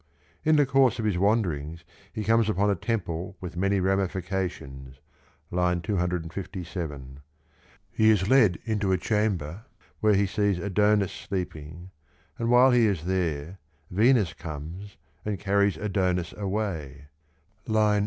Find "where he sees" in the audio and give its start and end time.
9.99-10.57